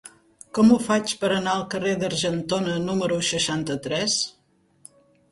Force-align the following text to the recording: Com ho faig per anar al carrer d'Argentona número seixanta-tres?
Com 0.57 0.69
ho 0.69 0.75
faig 0.85 1.11
per 1.23 1.27
anar 1.33 1.51
al 1.57 1.65
carrer 1.73 1.91
d'Argentona 2.03 2.77
número 2.85 3.19
seixanta-tres? 3.27 4.17